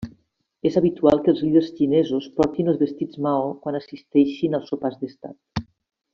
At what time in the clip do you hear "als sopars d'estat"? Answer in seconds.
4.61-5.67